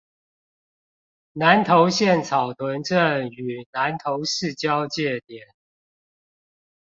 [1.33, 5.45] 南投縣草屯鎮與南投市交界點